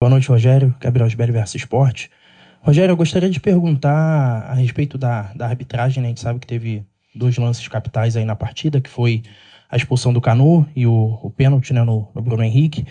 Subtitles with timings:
[0.00, 0.72] Boa noite, Rogério.
[0.80, 2.08] Gabriel Sberry versus Esporte.
[2.60, 6.06] Rogério, eu gostaria de perguntar a respeito da, da arbitragem, né?
[6.06, 9.24] A gente sabe que teve dois lances capitais aí na partida, que foi
[9.68, 12.86] a expulsão do Canu e o, o pênalti né, no, no Bruno Henrique.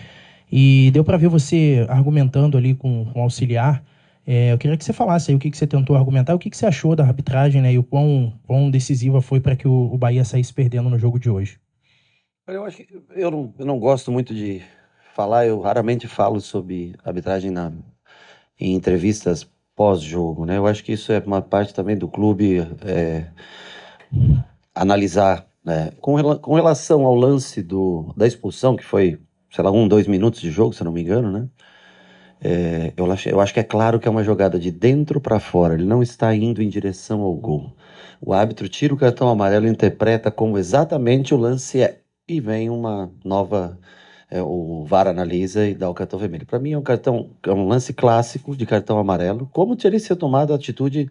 [0.52, 3.82] E deu para ver você argumentando ali com, o auxiliar.
[4.26, 6.50] É, eu queria que você falasse aí o que, que você tentou argumentar, o que,
[6.50, 9.94] que você achou da arbitragem né, e o quão, quão decisiva foi para que o,
[9.94, 11.58] o Bahia saísse perdendo no jogo de hoje.
[12.46, 12.86] Eu acho que
[13.16, 14.60] eu não, eu não gosto muito de
[15.18, 17.72] falar, eu raramente falo sobre arbitragem na,
[18.60, 20.58] em entrevistas pós-jogo, né?
[20.58, 23.26] Eu acho que isso é uma parte também do clube é,
[24.72, 25.90] analisar, né?
[26.00, 29.18] Com, com relação ao lance do, da expulsão, que foi,
[29.50, 31.48] sei lá, um, dois minutos de jogo, se eu não me engano, né?
[32.40, 35.40] É, eu, acho, eu acho que é claro que é uma jogada de dentro para
[35.40, 37.76] fora, ele não está indo em direção ao gol.
[38.20, 42.02] O árbitro tira o cartão amarelo e interpreta como exatamente o lance é.
[42.28, 43.78] E vem uma nova
[44.30, 46.46] é, o VAR analisa e dá o cartão vermelho.
[46.46, 50.16] Para mim é um cartão, é um lance clássico de cartão amarelo, como teria sido
[50.16, 51.10] tomado a atitude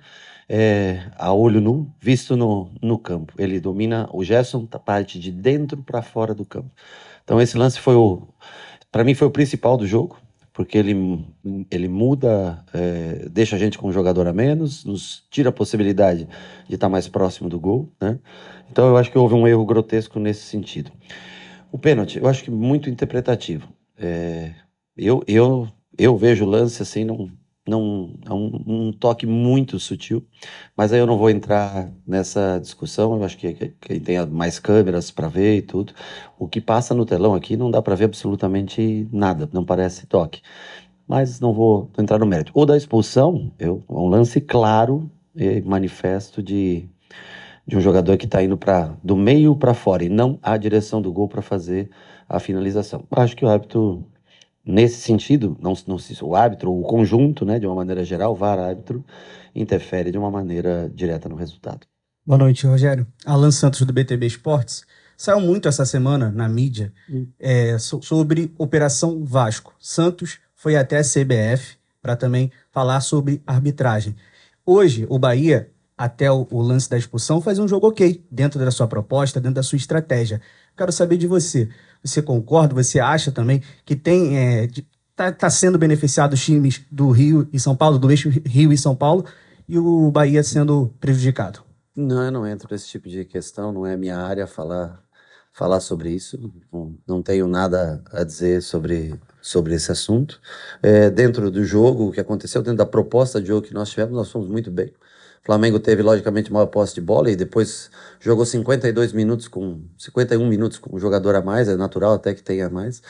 [0.50, 3.34] é, a olho nu, visto no, no campo.
[3.38, 6.72] Ele domina, o Gerson tá parte de dentro para fora do campo.
[7.24, 8.28] Então esse lance foi o,
[8.92, 10.18] para mim foi o principal do jogo,
[10.54, 11.24] porque ele,
[11.70, 16.28] ele muda, é, deixa a gente com um jogador a menos, nos tira a possibilidade
[16.68, 18.18] de estar tá mais próximo do gol, né?
[18.72, 20.92] Então eu acho que houve um erro grotesco nesse sentido.
[21.72, 23.68] O pênalti, eu acho que muito interpretativo.
[23.98, 24.54] É,
[24.96, 27.30] eu, eu, eu vejo o lance assim, não,
[27.68, 30.26] não, é um, um, toque muito sutil,
[30.76, 33.16] mas aí eu não vou entrar nessa discussão.
[33.16, 35.94] Eu acho que quem tem mais câmeras para ver e tudo,
[36.40, 40.42] o que passa no telão aqui não dá para ver absolutamente nada, não parece toque.
[41.08, 42.52] Mas não vou entrar no mérito.
[42.54, 46.90] O da expulsão, eu, é um lance claro e manifesto de
[47.68, 51.02] de um jogador que está indo para do meio para fora e não a direção
[51.02, 51.90] do gol para fazer
[52.28, 53.06] a finalização.
[53.12, 54.08] Acho que o árbitro,
[54.66, 58.36] nesse sentido, não, não se, o árbitro, o conjunto, né, de uma maneira geral, o
[58.36, 59.04] VAR árbitro,
[59.54, 61.86] interfere de uma maneira direta no resultado.
[62.26, 63.06] Boa noite, Rogério.
[63.26, 64.86] Alan Santos do BTB Esportes.
[65.18, 67.28] Saiu muito essa semana na mídia hum.
[67.40, 69.74] é, so, sobre Operação Vasco.
[69.80, 74.16] Santos foi até a CBF para também falar sobre arbitragem.
[74.66, 78.69] Hoje, o Bahia até o, o, lance da expulsão, fazer um jogo ok, dentro da
[78.69, 80.40] sua proposta, dentro da sua estratégia.
[80.78, 81.68] Quero saber de você.
[82.03, 82.75] Você concorda?
[82.75, 84.38] Você acha também que tem.
[84.38, 84.69] É,
[85.16, 88.78] tá, tá sendo beneficiado os times do Rio e São Paulo, do eixo Rio e
[88.78, 89.25] São Paulo,
[89.68, 91.62] e o Bahia sendo prejudicado?
[91.96, 95.02] Não, eu não entro nesse tipo de questão, não é minha área falar,
[95.52, 96.40] falar sobre isso.
[96.72, 100.40] Não, não tenho nada a dizer sobre, sobre esse assunto.
[100.84, 104.14] É, dentro do jogo, o que aconteceu, dentro da proposta de jogo que nós tivemos,
[104.14, 104.94] nós fomos muito bem.
[105.47, 110.78] Flamengo teve, logicamente, maior posse de bola e depois jogou 52 minutos com 51 minutos
[110.78, 113.02] com um jogador a mais, é natural até que tenha mais,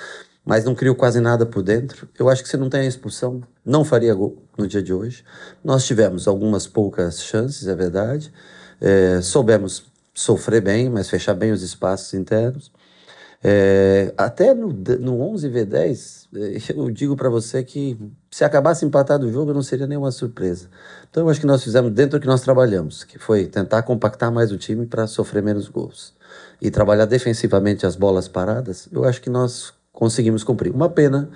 [0.45, 2.07] mas não criou quase nada por dentro.
[2.17, 5.25] Eu acho que se não tem a expulsão, não faria gol no dia de hoje.
[5.63, 8.31] Nós tivemos algumas poucas chances, é verdade.
[8.79, 12.71] É, soubemos sofrer bem, mas fechar bem os espaços internos.
[13.43, 17.97] É, até no, no 11v10, é, eu digo para você que
[18.31, 20.67] se acabasse empatado o jogo, não seria nenhuma surpresa.
[21.09, 24.31] Então eu acho que nós fizemos dentro do que nós trabalhamos, que foi tentar compactar
[24.31, 26.15] mais o time para sofrer menos gols.
[26.61, 30.73] E trabalhar defensivamente as bolas paradas, eu acho que nós conseguimos cumprir.
[30.73, 31.29] Uma pena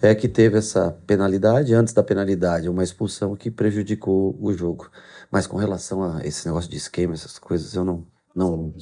[0.00, 4.90] é que teve essa penalidade, antes da penalidade, uma expulsão que prejudicou o jogo.
[5.30, 8.72] Mas com relação a esse negócio de esquema, essas coisas, eu não, não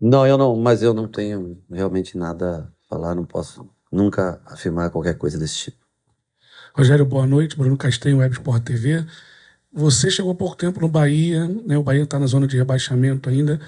[0.00, 4.90] não, eu não, mas eu não tenho realmente nada a falar, não posso nunca afirmar
[4.90, 5.84] qualquer coisa desse tipo.
[6.74, 7.56] Rogério, boa noite.
[7.56, 9.06] Bruno Castanho, Web Sport TV.
[9.72, 11.78] Você chegou há pouco tempo no Bahia, né?
[11.78, 13.60] O Bahia está na zona de rebaixamento ainda.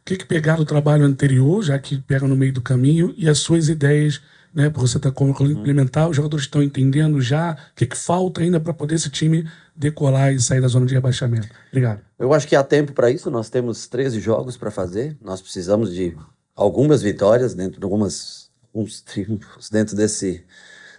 [0.00, 3.28] O que, que pegaram do trabalho anterior, já que pega no meio do caminho, e
[3.28, 4.20] as suas ideias,
[4.54, 4.70] né?
[4.70, 8.40] Para você estar tá como implementar, os jogadores estão entendendo já o que, que falta
[8.40, 11.48] ainda para poder esse time decolar e sair da zona de rebaixamento?
[11.68, 12.00] Obrigado.
[12.18, 13.30] Eu acho que há tempo para isso.
[13.30, 15.16] Nós temos 13 jogos para fazer.
[15.20, 16.16] Nós precisamos de
[16.54, 18.44] algumas vitórias dentro de algumas
[18.74, 20.44] uns triunfos dentro desse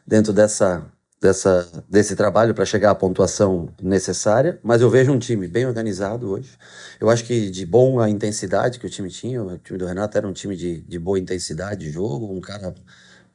[0.08, 0.86] dentro dessa
[1.22, 6.30] dessa desse trabalho para chegar à pontuação necessária, mas eu vejo um time bem organizado
[6.30, 6.52] hoje.
[7.00, 10.28] Eu acho que de boa intensidade que o time tinha, o time do Renato era
[10.28, 12.76] um time de, de boa intensidade de jogo, um cara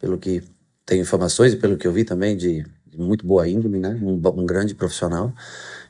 [0.01, 0.43] pelo que
[0.85, 2.65] tem informações e pelo que eu vi também de
[2.97, 3.99] muito boa índole, né?
[4.03, 5.33] Um, um, grande profissional.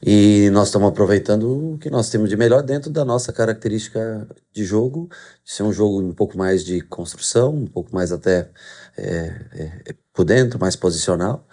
[0.03, 4.65] E nós estamos aproveitando o que nós temos de melhor dentro da nossa característica de
[4.65, 5.09] jogo,
[5.45, 8.51] de ser um jogo um pouco mais de construção, um pouco mais até
[8.97, 11.47] é, é, por dentro, mais posicional.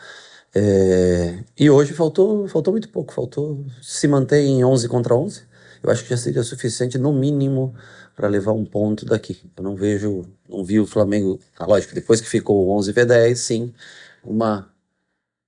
[0.54, 5.44] É, e hoje faltou, faltou muito pouco, faltou se manter em 11 contra 11.
[5.84, 7.74] Eu acho que já seria suficiente, no mínimo,
[8.18, 9.40] para levar um ponto daqui.
[9.56, 13.40] Eu não vejo, não vi o Flamengo, ah, lógico, depois que ficou 11 v 10,
[13.40, 13.74] sim,
[14.24, 14.70] uma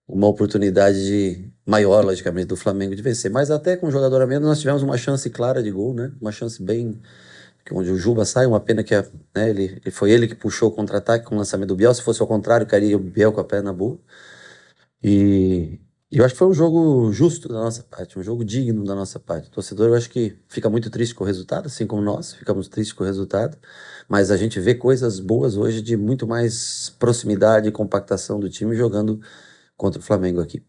[0.07, 3.29] uma oportunidade de, maior, logicamente, do Flamengo de vencer.
[3.31, 6.11] Mas até com um jogador a menos, nós tivemos uma chance clara de gol, né?
[6.19, 6.99] Uma chance bem.
[7.71, 8.95] Onde o Juba sai, uma pena que
[9.35, 11.93] né, ele, foi ele que puxou o contra-ataque com o lançamento do Biel.
[11.93, 13.99] Se fosse ao contrário, cairia o Biel com a perna boa.
[15.03, 15.79] E,
[16.11, 18.95] e eu acho que foi um jogo justo da nossa parte, um jogo digno da
[18.95, 19.47] nossa parte.
[19.47, 22.67] O torcedor, eu acho que fica muito triste com o resultado, assim como nós, ficamos
[22.67, 23.57] tristes com o resultado.
[24.07, 28.75] Mas a gente vê coisas boas hoje de muito mais proximidade e compactação do time
[28.75, 29.21] jogando
[29.77, 30.63] contra o Flamengo aqui.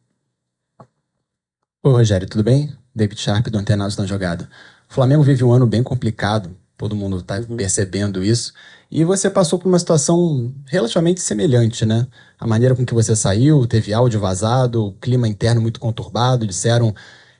[1.82, 2.76] Oi, Rogério, tudo bem?
[2.94, 4.46] David Sharp do Antenados na Jogada.
[4.90, 7.58] O Flamengo vive um ano bem complicado, todo mundo está uhum.
[7.58, 8.54] percebendo isso.
[8.90, 12.06] E você passou por uma situação relativamente semelhante, né?
[12.38, 16.94] A maneira com que você saiu, teve áudio vazado, clima interno muito conturbado, disseram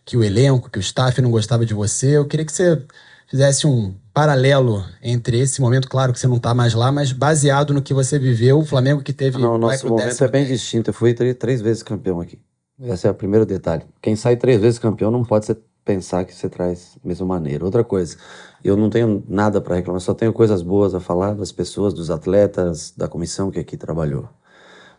[0.05, 2.19] que o elenco, que o staff não gostava de você.
[2.19, 2.83] Eu queria que você
[3.27, 7.73] fizesse um paralelo entre esse momento, claro que você não está mais lá, mas baseado
[7.73, 9.39] no que você viveu, o Flamengo que teve.
[9.39, 10.91] Não, o nosso momento é bem distinto.
[10.91, 12.39] Eu fui três, três vezes campeão aqui.
[12.79, 13.85] Esse é o primeiro detalhe.
[14.03, 17.65] Quem sai três vezes campeão não pode ser, pensar que você traz da mesma maneira.
[17.65, 18.17] Outra coisa,
[18.63, 22.11] eu não tenho nada para reclamar, só tenho coisas boas a falar das pessoas, dos
[22.11, 24.29] atletas, da comissão que aqui trabalhou.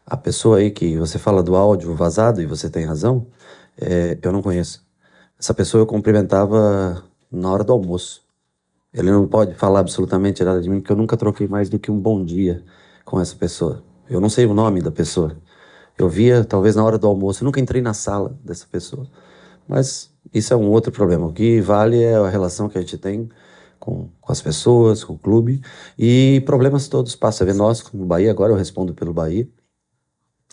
[0.05, 3.27] A pessoa aí que você fala do áudio vazado, e você tem razão,
[3.79, 4.85] é, eu não conheço.
[5.39, 8.21] Essa pessoa eu cumprimentava na hora do almoço.
[8.93, 11.89] Ele não pode falar absolutamente nada de mim, porque eu nunca troquei mais do que
[11.89, 12.63] um bom dia
[13.05, 13.83] com essa pessoa.
[14.09, 15.37] Eu não sei o nome da pessoa.
[15.97, 17.43] Eu via, talvez, na hora do almoço.
[17.43, 19.07] Eu nunca entrei na sala dessa pessoa.
[19.67, 21.25] Mas isso é um outro problema.
[21.27, 23.29] O que vale é a relação que a gente tem
[23.79, 25.61] com, com as pessoas, com o clube.
[25.97, 27.45] E problemas todos passam.
[27.45, 29.47] Vê nós, como Bahia, agora eu respondo pelo Bahia.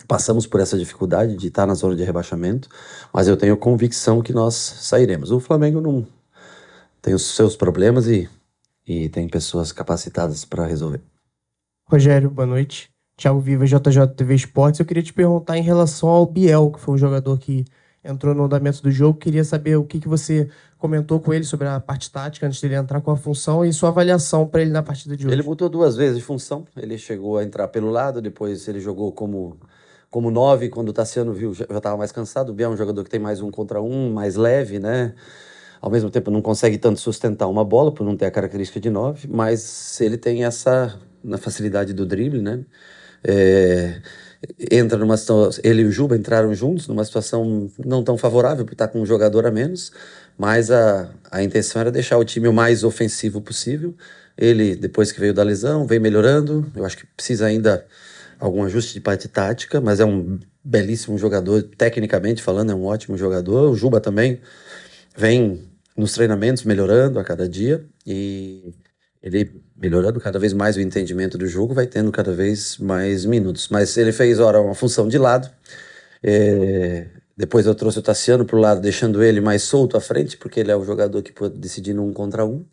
[0.06, 2.68] Passamos por essa dificuldade de estar na zona de rebaixamento,
[3.12, 5.32] mas eu tenho convicção que nós sairemos.
[5.32, 6.06] O Flamengo não,
[7.02, 8.28] tem os seus problemas e,
[8.86, 11.00] e tem pessoas capacitadas para resolver.
[11.86, 12.90] Rogério, boa noite.
[13.16, 14.78] Thiago Viva, JJ TV Esportes.
[14.78, 17.64] Eu queria te perguntar em relação ao Biel, que foi um jogador que
[18.04, 19.18] entrou no andamento do jogo.
[19.18, 20.48] Queria saber o que, que você
[20.78, 23.88] comentou com ele sobre a parte tática antes dele entrar com a função e sua
[23.88, 25.34] avaliação para ele na partida de hoje.
[25.34, 26.64] Ele mudou duas vezes de função.
[26.76, 29.56] Ele chegou a entrar pelo lado, depois ele jogou como
[30.10, 32.50] como nove quando o Tassiano viu já estava mais cansado.
[32.50, 35.14] O Biel é um jogador que tem mais um contra um, mais leve, né?
[35.80, 38.90] ao mesmo tempo não consegue tanto sustentar uma bola por não ter a característica de
[38.90, 42.64] 9, mas ele tem essa na facilidade do drible, né?
[43.24, 44.00] É,
[44.70, 48.72] entra numa situação, ele e o Juba entraram juntos numa situação não tão favorável por
[48.72, 49.92] estar com um jogador a menos,
[50.36, 53.94] mas a, a intenção era deixar o time o mais ofensivo possível.
[54.36, 56.70] Ele, depois que veio da lesão, vem melhorando.
[56.76, 57.84] Eu acho que precisa ainda
[58.38, 63.16] algum ajuste de parte tática, mas é um belíssimo jogador, tecnicamente falando, é um ótimo
[63.16, 63.70] jogador.
[63.70, 64.40] O Juba também
[65.16, 68.72] vem nos treinamentos melhorando a cada dia e
[69.22, 73.68] ele melhorando cada vez mais o entendimento do jogo, vai tendo cada vez mais minutos.
[73.68, 75.50] Mas ele fez, ora, uma função de lado.
[76.22, 77.06] É,
[77.36, 80.60] depois eu trouxe o Tassiano para o lado, deixando ele mais solto à frente, porque
[80.60, 82.64] ele é o jogador que pode decidir um contra um.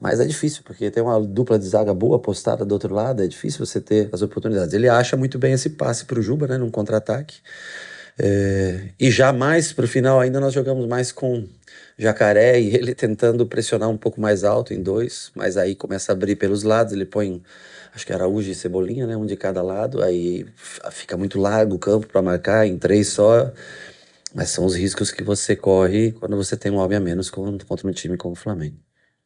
[0.00, 3.26] Mas é difícil, porque tem uma dupla de zaga boa postada do outro lado, é
[3.28, 4.72] difícil você ter as oportunidades.
[4.72, 7.36] Ele acha muito bem esse passe para o Juba, né, num contra-ataque.
[8.22, 11.48] É, e já mais para o final, ainda nós jogamos mais com
[11.96, 16.14] Jacaré e ele tentando pressionar um pouco mais alto em dois, mas aí começa a
[16.14, 17.42] abrir pelos lados, ele põe,
[17.94, 20.46] acho que Araújo e Cebolinha, né, um de cada lado, aí
[20.90, 23.50] fica muito largo o campo para marcar em três só,
[24.34, 27.88] mas são os riscos que você corre quando você tem um homem a menos contra
[27.88, 28.76] um time como o Flamengo.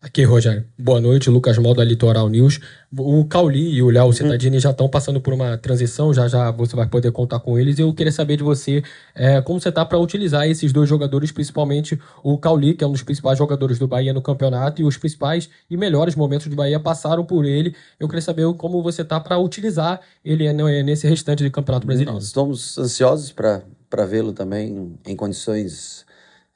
[0.04, 0.66] Aqui, Rogério.
[0.78, 2.60] Boa noite, Lucas Mal da Litoral News.
[2.94, 4.60] O Cauli e o Léo Citadini hum.
[4.60, 7.78] já estão passando por uma transição, já já você vai poder contar com eles.
[7.78, 8.82] Eu queria saber de você
[9.14, 12.92] é, como você está para utilizar esses dois jogadores, principalmente o Cauli, que é um
[12.92, 16.78] dos principais jogadores do Bahia no campeonato, e os principais e melhores momentos do Bahia
[16.78, 17.74] passaram por ele.
[17.98, 22.12] Eu queria saber como você está para utilizar ele nesse restante de campeonato brasileiro.
[22.12, 26.04] Nós estamos ansiosos para vê-lo também em condições.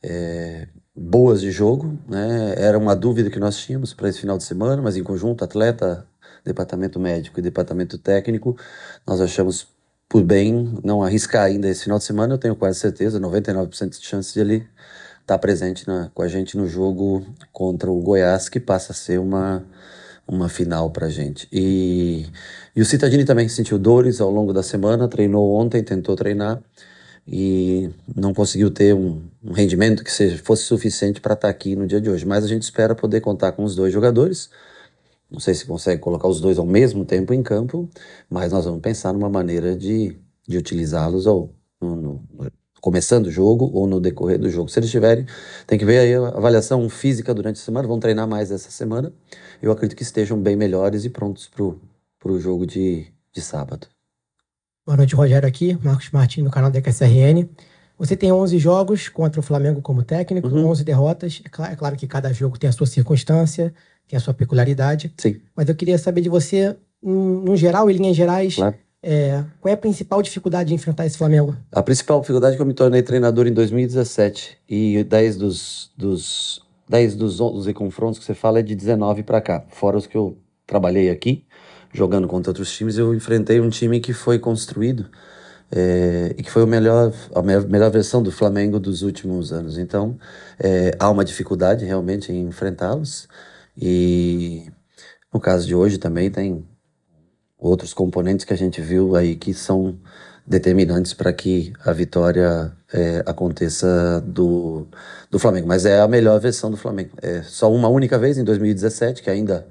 [0.03, 2.55] É boas de jogo, né?
[2.57, 6.07] Era uma dúvida que nós tínhamos para esse final de semana, mas em conjunto, atleta,
[6.45, 8.57] departamento médico e departamento técnico,
[9.07, 9.69] nós achamos
[10.09, 12.35] por bem não arriscar ainda esse final de semana.
[12.35, 14.57] Eu tenho quase certeza, 99% de chance de ele
[15.21, 18.95] estar tá presente na, com a gente no jogo contra o Goiás, que passa a
[18.95, 19.65] ser uma
[20.27, 21.49] uma final para gente.
[21.51, 22.27] E,
[22.77, 26.61] e o Citadini também sentiu dores ao longo da semana, treinou ontem, tentou treinar
[27.31, 31.77] e não conseguiu ter um, um rendimento que seja, fosse suficiente para estar tá aqui
[31.77, 32.25] no dia de hoje.
[32.25, 34.49] Mas a gente espera poder contar com os dois jogadores.
[35.31, 37.87] Não sei se consegue colocar os dois ao mesmo tempo em campo,
[38.31, 40.17] mas nós vamos pensar numa maneira de,
[40.49, 42.23] de utilizá-los ou no, no,
[42.81, 44.71] começando o jogo ou no decorrer do jogo.
[44.71, 45.27] Se eles tiverem,
[45.67, 49.13] tem que ver aí a avaliação física durante a semana, vão treinar mais essa semana.
[49.61, 53.87] Eu acredito que estejam bem melhores e prontos para o jogo de, de sábado.
[54.89, 57.47] Boa noite, Rogério aqui, Marcos Martins no canal da QSRN.
[57.99, 60.67] Você tem 11 jogos contra o Flamengo como técnico, Uhum.
[60.67, 61.43] 11 derrotas.
[61.45, 63.75] É claro, é claro que cada jogo tem a sua circunstância,
[64.09, 65.13] tem a sua peculiaridade.
[65.19, 68.77] Sim, Mas eu queria saber de você, no geral, em linhas gerais, claro.
[69.03, 71.55] é, qual é a principal dificuldade de enfrentar esse Flamengo?
[71.71, 76.63] A principal dificuldade é que eu me tornei treinador em 2017 e 10 dos, dos,
[76.89, 79.67] 10 dos 11 confrontos que você fala é de 19 para cá.
[79.69, 81.45] Fora os que eu trabalhei aqui,
[81.93, 85.07] jogando contra outros times, eu enfrentei um time que foi construído
[85.71, 89.79] é, e que foi o melhor, a me- melhor versão do Flamengo dos últimos anos.
[89.79, 90.19] Então,
[90.59, 93.29] é, há uma dificuldade realmente em enfrentá-los
[93.77, 94.67] e
[95.33, 96.67] no caso de hoje também tem
[97.59, 99.99] outros componentes que a gente viu aí que são
[100.47, 104.87] determinantes para que a vitória é, aconteça do,
[105.31, 105.67] do Flamengo.
[105.69, 107.11] Mas é a melhor versão do Flamengo.
[107.21, 109.67] É só uma única vez em 2017, que ainda.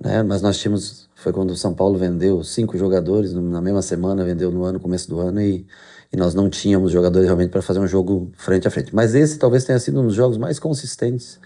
[0.00, 1.05] Né, mas nós tínhamos.
[1.26, 5.08] Foi quando o São Paulo vendeu cinco jogadores na mesma semana, vendeu no ano, começo
[5.08, 5.66] do ano, e,
[6.12, 8.94] e nós não tínhamos jogadores realmente para fazer um jogo frente a frente.
[8.94, 11.40] Mas esse talvez tenha sido um dos jogos mais consistentes,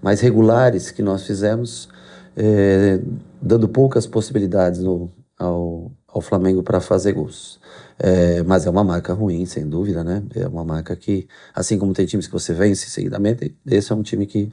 [0.00, 1.88] mais regulares que nós fizemos,
[2.36, 3.00] é,
[3.42, 7.58] dando poucas possibilidades no, ao, ao Flamengo para fazer gols.
[7.98, 10.22] É, mas é uma marca ruim, sem dúvida, né?
[10.32, 14.02] É uma marca que, assim como tem times que você vence seguidamente, esse é um
[14.04, 14.52] time que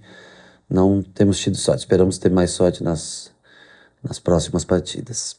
[0.68, 1.82] não temos tido sorte.
[1.82, 3.35] Esperamos ter mais sorte nas,
[4.08, 5.36] nas próximas partidas.